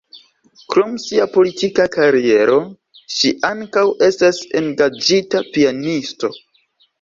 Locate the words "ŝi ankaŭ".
3.17-3.85